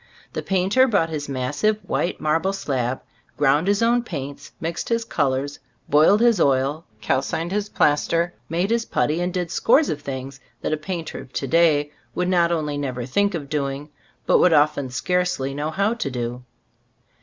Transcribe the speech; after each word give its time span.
The 0.33 0.41
painter 0.41 0.87
brought 0.87 1.11
his 1.11 1.29
massive 1.29 1.77
white 1.87 2.19
marble 2.19 2.53
slab, 2.53 3.01
ground 3.37 3.67
his 3.67 3.83
own 3.83 4.01
paints, 4.03 4.51
mixed 4.59 4.89
his 4.89 5.05
colors, 5.05 5.59
boiled 5.87 6.21
his 6.21 6.39
oil, 6.41 6.85
cal 7.01 7.21
cined 7.21 7.51
his 7.51 7.69
plaster, 7.69 8.33
made 8.49 8.71
his 8.71 8.83
putty 8.83 9.21
and 9.21 9.31
did 9.31 9.51
scores 9.51 9.89
of 9.89 10.01
things 10.01 10.39
that 10.61 10.73
a 10.73 10.77
painter 10.77 11.19
of 11.19 11.33
to 11.33 11.45
day 11.45 11.91
would 12.15 12.29
not 12.29 12.51
only 12.51 12.79
never 12.79 13.05
think 13.05 13.35
of 13.35 13.47
doing, 13.47 13.89
but 14.25 14.39
would 14.39 14.53
often 14.53 14.89
scarcely 14.89 15.53
know 15.53 15.69
how 15.69 15.93
to 15.93 16.09
do. 16.09 16.43